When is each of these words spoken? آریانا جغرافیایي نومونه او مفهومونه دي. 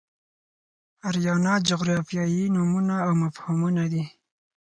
آریانا 1.07 1.53
جغرافیایي 1.69 2.43
نومونه 2.55 2.95
او 3.05 3.11
مفهومونه 3.23 3.83
دي. 3.91 4.03